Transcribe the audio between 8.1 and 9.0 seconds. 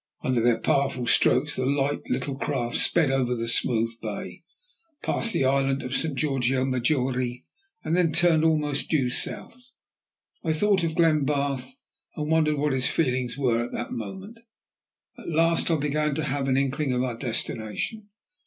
turned almost